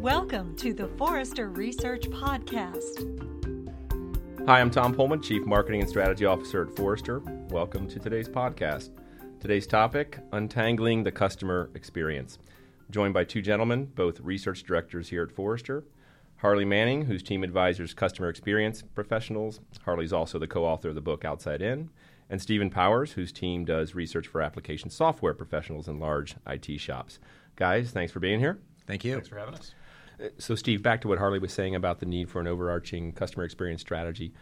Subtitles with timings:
[0.00, 3.04] Welcome to the Forrester Research Podcast.
[4.46, 7.18] Hi, I'm Tom Pohlmann, Chief Marketing and Strategy Officer at Forrester.
[7.50, 8.88] Welcome to today's podcast.
[9.40, 12.38] Today's topic Untangling the Customer Experience.
[12.90, 15.84] joined by two gentlemen, both research directors here at Forrester.
[16.36, 19.60] Harley Manning, whose team advises customer experience professionals.
[19.84, 21.90] Harley's also the co author of the book Outside In.
[22.30, 27.18] And Stephen Powers, whose team does research for application software professionals in large IT shops.
[27.54, 28.60] Guys, thanks for being here.
[28.86, 29.12] Thank you.
[29.12, 29.74] Thanks for having us.
[30.38, 33.44] So, Steve, back to what Harley was saying about the need for an overarching customer
[33.44, 34.32] experience strategy.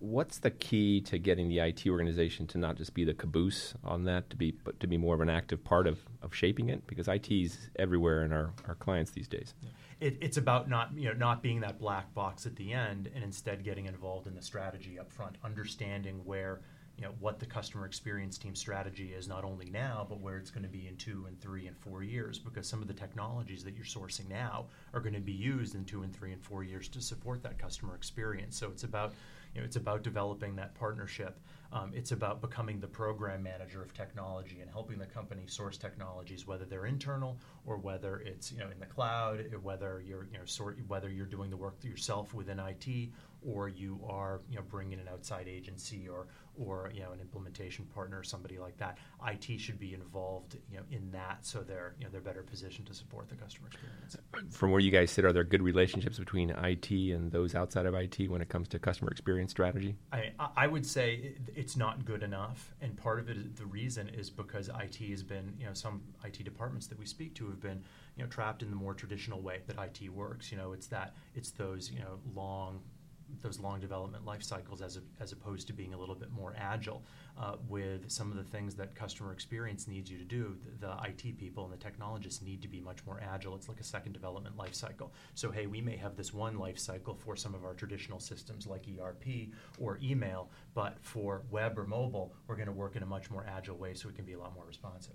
[0.00, 4.04] What's the key to getting the IT organization to not just be the caboose on
[4.04, 6.86] that, to be but to be more of an active part of, of shaping it?
[6.86, 9.54] Because IT is everywhere in our, our clients these days.
[10.00, 13.24] It, it's about not you know not being that black box at the end, and
[13.24, 16.60] instead getting involved in the strategy up front, understanding where
[16.98, 20.50] you know what the customer experience team strategy is not only now but where it's
[20.50, 23.62] going to be in two and three and four years because some of the technologies
[23.62, 26.64] that you're sourcing now are going to be used in two and three and four
[26.64, 29.12] years to support that customer experience so it's about
[29.54, 31.40] you know, it's about developing that partnership.
[31.70, 36.46] Um, it's about becoming the program manager of technology and helping the company source technologies,
[36.46, 40.44] whether they're internal or whether it's you know in the cloud, whether you're you know
[40.46, 43.10] sort whether you're doing the work yourself within IT
[43.48, 46.26] or you are you know bringing an outside agency or
[46.58, 48.98] or you know an implementation partner or somebody like that.
[49.26, 52.86] IT should be involved you know in that so they're you know they're better positioned
[52.86, 54.16] to support the customer experience.
[54.50, 57.94] From where you guys sit, are there good relationships between IT and those outside of
[57.94, 59.96] IT when it comes to customer experience strategy?
[60.12, 64.30] I, I would say it's not good enough, and part of it, the reason is
[64.30, 67.82] because IT has been you know some IT departments that we speak to have been
[68.16, 70.50] you know trapped in the more traditional way that IT works.
[70.50, 72.80] You know, it's that it's those you know long
[73.42, 76.54] those long development life cycles as, a, as opposed to being a little bit more
[76.58, 77.02] agile
[77.38, 80.56] uh, with some of the things that customer experience needs you to do.
[80.80, 83.54] The, the, IT people and the technologists need to be much more agile.
[83.54, 85.12] It's like a second development life cycle.
[85.34, 88.66] So hey we may have this one life cycle for some of our traditional systems
[88.66, 89.48] like ERP
[89.78, 93.44] or email but for web or mobile we're going to work in a much more
[93.48, 95.14] agile way so it can be a lot more responsive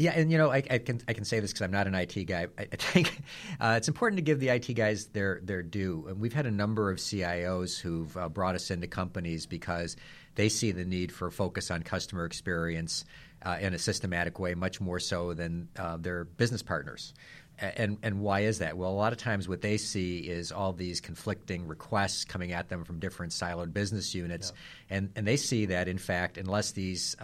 [0.00, 1.94] yeah, and you know, I, I can I can say this because I'm not an
[1.94, 2.46] IT guy.
[2.58, 3.20] I, I think
[3.60, 6.06] uh, it's important to give the IT guys their their due.
[6.08, 9.96] And we've had a number of CIOs who've uh, brought us into companies because
[10.36, 13.04] they see the need for focus on customer experience
[13.44, 17.12] uh, in a systematic way, much more so than uh, their business partners.
[17.58, 18.78] And and why is that?
[18.78, 22.70] Well, a lot of times what they see is all these conflicting requests coming at
[22.70, 24.50] them from different siloed business units,
[24.88, 24.96] yeah.
[24.96, 27.16] and and they see that in fact, unless these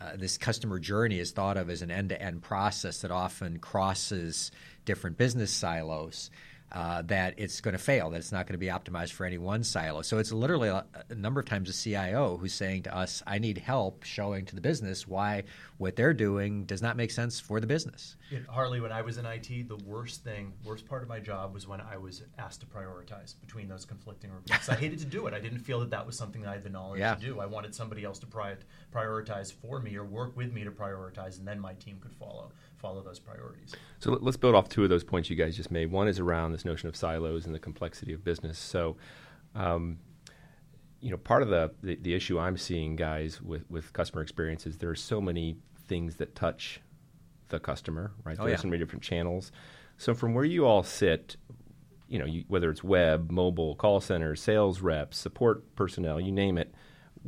[0.00, 4.50] uh, this customer journey is thought of as an end-to-end process that often crosses
[4.84, 6.30] different business silos
[6.76, 9.38] uh, that it's going to fail, that it's not going to be optimized for any
[9.38, 10.02] one silo.
[10.02, 13.38] So it's literally a, a, number of times a CIO who's saying to us, I
[13.38, 15.44] need help showing to the business why
[15.78, 18.16] what they're doing does not make sense for the business.
[18.50, 21.66] Harley, when I was in IT, the worst thing, worst part of my job was
[21.66, 24.68] when I was asked to prioritize between those conflicting requests.
[24.68, 25.32] I hated to do it.
[25.32, 27.14] I didn't feel that that was something that I had the knowledge yeah.
[27.14, 27.40] to do.
[27.40, 31.48] I wanted somebody else to prioritize for me or work with me to prioritize, and
[31.48, 33.74] then my team could follow follow those priorities.
[33.98, 35.90] So let's build off two of those points you guys just made.
[35.90, 38.58] One is around this notion of silos and the complexity of business.
[38.58, 38.96] So,
[39.54, 39.98] um,
[41.00, 44.66] you know, part of the, the, the issue I'm seeing, guys, with with customer experience
[44.66, 45.56] is there are so many
[45.88, 46.80] things that touch
[47.48, 48.36] the customer, right?
[48.38, 48.62] Oh, There's yeah.
[48.62, 49.52] so many different channels.
[49.98, 51.36] So from where you all sit,
[52.08, 56.58] you know, you, whether it's web, mobile, call centers, sales reps, support personnel, you name
[56.58, 56.74] it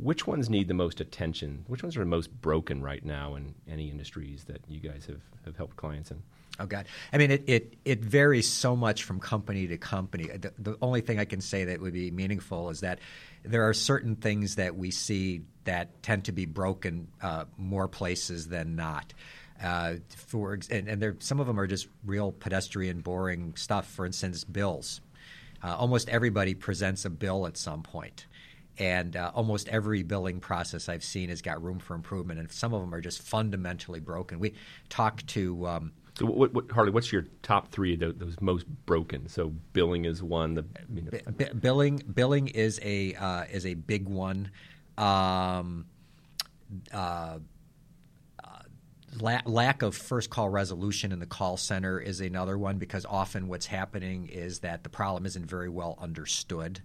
[0.01, 1.65] which ones need the most attention?
[1.67, 5.21] Which ones are the most broken right now in any industries that you guys have,
[5.45, 6.21] have helped clients in?
[6.59, 6.87] Oh God!
[7.13, 10.25] I mean, it, it, it varies so much from company to company.
[10.25, 12.99] The, the, only thing I can say that would be meaningful is that
[13.43, 18.49] there are certain things that we see that tend to be broken uh, more places
[18.49, 19.13] than not.
[19.63, 23.87] Uh, for and, and there, some of them are just real pedestrian, boring stuff.
[23.87, 24.99] For instance, bills.
[25.63, 28.25] Uh, almost everybody presents a bill at some point
[28.79, 32.73] and uh, almost every billing process I've seen has got room for improvement, and some
[32.73, 34.39] of them are just fundamentally broken.
[34.39, 34.53] We
[34.87, 35.67] talk to.
[35.67, 39.27] Um, so, what, what, Harley, what's your top three of those most broken?
[39.27, 40.55] So, billing is one.
[40.55, 44.49] The you know, b- billing billing is a uh, is a big one.
[44.97, 45.85] Um,
[46.91, 47.39] uh,
[49.19, 53.47] La- lack of first call resolution in the call center is another one because often
[53.47, 56.81] what's happening is that the problem isn't very well understood.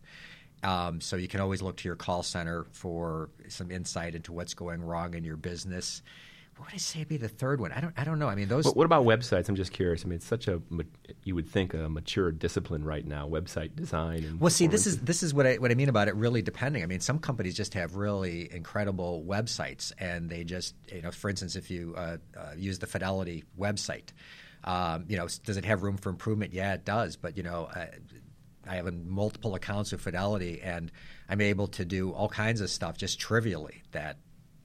[0.65, 4.55] Um, so you can always look to your call center for some insight into what's
[4.55, 6.03] going wrong in your business.
[6.57, 7.73] What would I say be the third one?
[7.73, 7.93] I don't.
[7.97, 8.29] I don't know.
[8.29, 8.65] I mean, those.
[8.65, 9.49] What, what about websites?
[9.49, 10.05] I'm just curious.
[10.05, 10.63] I mean, it's such a
[11.25, 13.29] you would think a mature discipline right now.
[13.29, 14.19] Website design.
[14.19, 16.15] And well, see, this is this is what I what I mean about it.
[16.15, 16.85] Really depending.
[16.85, 21.29] I mean, some companies just have really incredible websites, and they just you know, for
[21.29, 24.11] instance, if you uh, uh, use the Fidelity website.
[24.63, 26.55] Um, you know, does it have room for improvement?
[26.55, 27.17] Yeah, it does.
[27.17, 27.89] But you know, I,
[28.67, 30.91] I have multiple accounts of Fidelity, and
[31.29, 34.19] I'm able to do all kinds of stuff just trivially that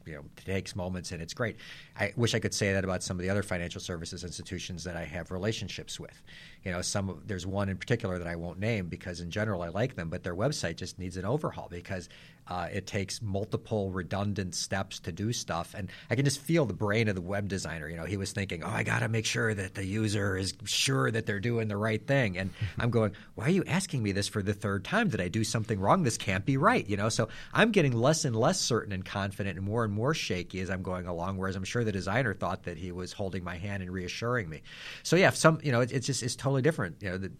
[0.06, 1.58] you know takes moments and it's great.
[1.98, 4.96] I wish I could say that about some of the other financial services institutions that
[4.96, 6.22] I have relationships with.
[6.64, 9.70] You know, some there's one in particular that I won't name because in general I
[9.70, 12.10] like them, but their website just needs an overhaul because
[12.50, 16.74] uh, it takes multiple redundant steps to do stuff, and I can just feel the
[16.74, 17.88] brain of the web designer.
[17.88, 20.56] You know, he was thinking, "Oh, I got to make sure that the user is
[20.66, 24.12] sure that they're doing the right thing," and I'm going, "Why are you asking me
[24.14, 25.10] this for the third time?
[25.10, 26.02] Did I do something wrong?
[26.04, 29.58] This can't be right." You know, so I'm getting less and less certain and confident,
[29.58, 31.38] and more and more shaky as I'm going along.
[31.38, 34.64] Whereas I'm sure the designer thought that he was holding my hand and reassuring me.
[35.04, 37.02] So yeah, some you know, it, it's just it's totally different.
[37.02, 37.32] You know, the,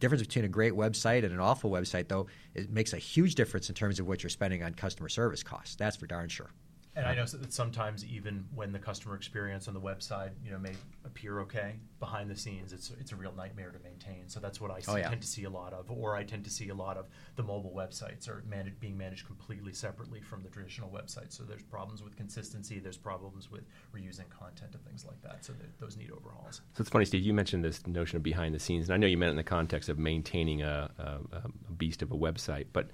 [0.00, 3.68] difference between a great website and an awful website, though, it makes a huge difference
[3.70, 5.76] in terms of what you're spending on customer service costs.
[5.76, 6.50] That's for darn sure.
[6.96, 10.58] And I know that sometimes even when the customer experience on the website, you know,
[10.58, 10.74] may
[11.04, 14.28] appear okay, behind the scenes, it's it's a real nightmare to maintain.
[14.28, 15.08] So that's what I see, oh, yeah.
[15.08, 17.42] tend to see a lot of, or I tend to see a lot of the
[17.42, 21.32] mobile websites are managed, being managed completely separately from the traditional websites.
[21.32, 25.44] So there's problems with consistency, there's problems with reusing content and things like that.
[25.44, 26.62] So those need overhauls.
[26.74, 27.22] So it's funny, Steve.
[27.22, 29.36] You mentioned this notion of behind the scenes, and I know you meant it in
[29.36, 32.90] the context of maintaining a, a, a beast of a website, but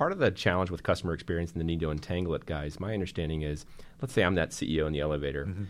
[0.00, 2.94] part of the challenge with customer experience and the need to untangle it, guys, my
[2.94, 3.66] understanding is
[4.00, 5.44] let's say I'm that CEO in the elevator.
[5.44, 5.64] Mm-hmm.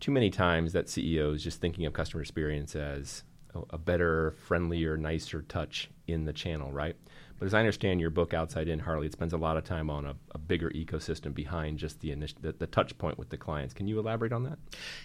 [0.00, 3.24] Too many times that CEO is just thinking of customer experience as
[3.54, 6.96] a, a better, friendlier, nicer touch in the channel, right?
[7.38, 9.90] But as I understand your book, Outside In, Harley, it spends a lot of time
[9.90, 13.36] on a, a bigger ecosystem behind just the, initial, the, the touch point with the
[13.36, 13.74] clients.
[13.74, 14.58] Can you elaborate on that?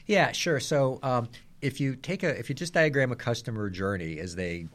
[0.06, 0.62] Yeah, sure.
[0.62, 1.27] So um,
[1.62, 4.68] if you take a if you just diagram a customer journey as they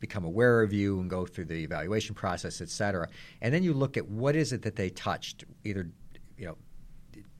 [0.00, 3.08] become aware of you and go through the evaluation process, et cetera.
[3.40, 5.90] And then you look at what is it that they touched, either
[6.36, 6.56] you know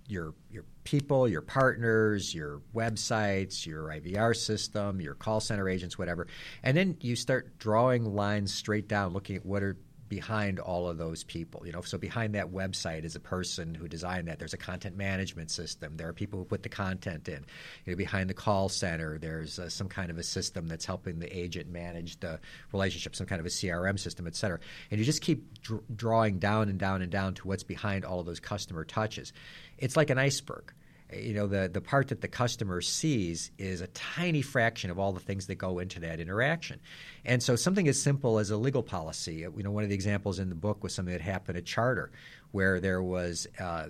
[0.07, 6.27] your your people, your partners, your websites, your IVR system, your call center agents, whatever.
[6.63, 9.77] And then you start drawing lines straight down, looking at what are
[10.11, 11.63] behind all of those people.
[11.65, 14.39] You know, so behind that website is a person who designed that.
[14.39, 15.97] There's a content management system.
[15.97, 17.47] There are people who put the content in.
[17.87, 21.21] You know, behind the call center, there's uh, some kind of a system that's helping
[21.21, 22.41] the agent manage the
[22.73, 24.59] relationship, some kind of a CRM system, et cetera.
[24.91, 28.21] And you just keep dr- drawing down and down and down to what's behind all
[28.21, 29.33] of those customer touches.
[29.79, 30.75] It's like an iceberg
[31.13, 35.13] you know the the part that the customer sees is a tiny fraction of all
[35.13, 36.81] the things that go into that interaction.
[37.25, 40.39] And so something as simple as a legal policy you know one of the examples
[40.39, 42.11] in the book was something that happened at Charter
[42.53, 43.89] where there was uh,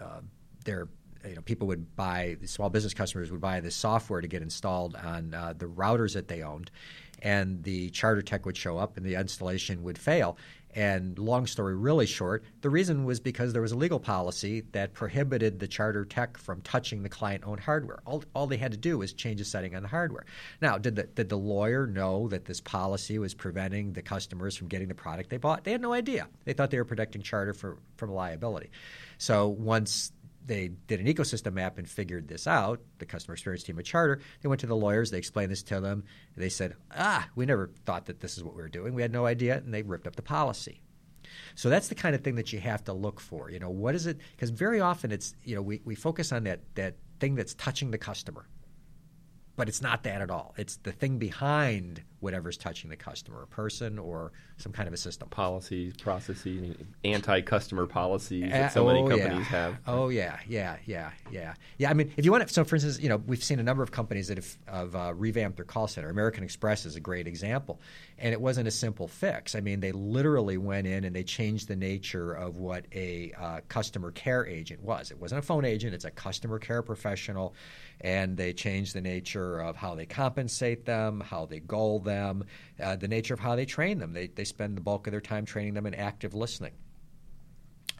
[0.00, 0.20] uh,
[0.64, 0.88] there
[1.28, 4.96] you know people would buy small business customers would buy this software to get installed
[4.96, 6.70] on uh, the routers that they owned
[7.22, 10.36] and the Charter tech would show up and the installation would fail
[10.74, 14.94] and long story really short, the reason was because there was a legal policy that
[14.94, 18.00] prohibited the Charter tech from touching the client owned hardware.
[18.06, 20.24] All, all they had to do was change a setting on the hardware.
[20.60, 24.68] Now, did the, did the lawyer know that this policy was preventing the customers from
[24.68, 25.64] getting the product they bought?
[25.64, 26.28] They had no idea.
[26.44, 28.70] They thought they were protecting Charter for, from liability.
[29.18, 30.12] So once
[30.44, 34.20] they did an ecosystem map and figured this out, the customer experience team at Charter.
[34.40, 36.04] They went to the lawyers, they explained this to them.
[36.36, 38.94] They said, ah, we never thought that this is what we were doing.
[38.94, 40.82] We had no idea, and they ripped up the policy.
[41.54, 43.50] So that's the kind of thing that you have to look for.
[43.50, 44.18] You know, what is it?
[44.32, 47.90] Because very often it's, you know, we, we focus on that, that thing that's touching
[47.90, 48.48] the customer.
[49.56, 50.54] But it's not that at all.
[50.56, 54.96] It's the thing behind whatever's touching the customer, a person or some kind of a
[54.96, 55.28] system.
[55.28, 59.56] Policies, processes, anti-customer policies that so many oh, companies yeah.
[59.56, 59.76] have.
[59.88, 61.90] Oh yeah, yeah, yeah, yeah, yeah.
[61.90, 63.82] I mean, if you want to, so for instance, you know, we've seen a number
[63.82, 66.08] of companies that have, have uh, revamped their call center.
[66.10, 67.80] American Express is a great example,
[68.18, 69.56] and it wasn't a simple fix.
[69.56, 73.60] I mean, they literally went in and they changed the nature of what a uh,
[73.68, 75.10] customer care agent was.
[75.10, 77.54] It wasn't a phone agent; it's a customer care professional,
[78.00, 82.44] and they changed the nature of how they compensate them, how they goal them them,
[82.80, 84.12] uh, the nature of how they train them.
[84.12, 86.72] They, they spend the bulk of their time training them in active listening.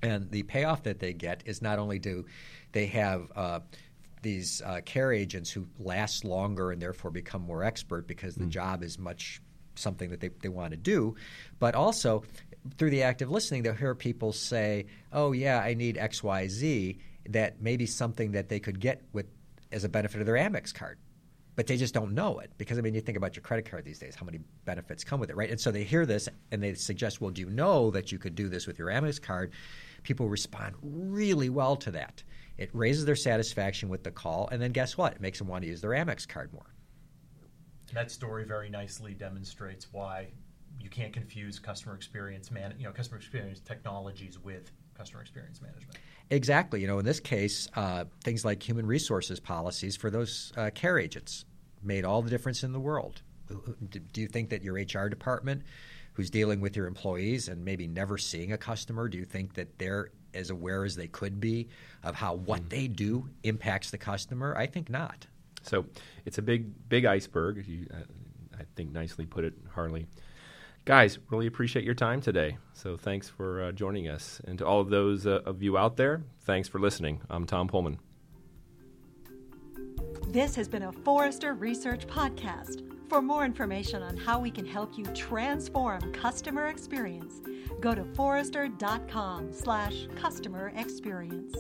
[0.02, 2.26] And the payoff that they get is not only do
[2.72, 3.60] they have uh,
[4.22, 8.50] these uh, care agents who last longer and therefore become more expert because the mm.
[8.50, 9.40] job is much
[9.74, 11.14] something that they, they want to do,
[11.58, 12.24] but also
[12.76, 16.98] through the active listening, they'll hear people say, "Oh yeah, I need X, Y, Z."
[17.28, 19.26] That may be something that they could get with
[19.70, 20.98] as a benefit of their Amex card
[21.54, 23.84] but they just don't know it because I mean you think about your credit card
[23.84, 25.50] these days how many benefits come with it right?
[25.50, 28.34] And so they hear this and they suggest well do you know that you could
[28.34, 29.52] do this with your Amex card?
[30.02, 32.22] People respond really well to that.
[32.58, 35.14] It raises their satisfaction with the call and then guess what?
[35.14, 36.74] It makes them want to use their Amex card more.
[37.92, 40.28] That story very nicely demonstrates why
[40.80, 45.98] you can't confuse customer experience man you know customer experience technologies with customer experience management
[46.30, 46.80] Exactly.
[46.80, 50.98] You know, in this case, uh, things like human resources policies for those uh, care
[50.98, 51.44] agents.
[51.82, 53.20] made all the difference in the world.
[53.90, 55.62] Do you think that your HR department,
[56.14, 59.78] who's dealing with your employees and maybe never seeing a customer, do you think that
[59.78, 61.68] they're as aware as they could be
[62.02, 62.68] of how what mm.
[62.70, 64.56] they do impacts the customer?
[64.56, 65.26] I think not.
[65.62, 65.84] So
[66.24, 67.66] it's a big, big iceberg.
[67.66, 68.04] You, uh,
[68.58, 70.06] I think nicely put it, Harley.
[70.84, 72.58] Guys, really appreciate your time today.
[72.72, 74.40] So thanks for uh, joining us.
[74.44, 77.20] And to all of those uh, of you out there, thanks for listening.
[77.30, 77.98] I'm Tom Pohlmann.
[80.26, 82.88] This has been a Forrester Research Podcast.
[83.08, 87.34] For more information on how we can help you transform customer experience,
[87.80, 91.54] go to forrester.com slash customer experience.